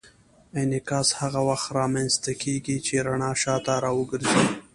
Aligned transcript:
انعکاس 0.61 1.07
هغه 1.21 1.41
وخت 1.49 1.67
رامنځته 1.79 2.31
کېږي 2.41 2.77
چې 2.85 2.95
رڼا 3.07 3.31
شاته 3.43 3.73
راګرځي. 3.85 4.41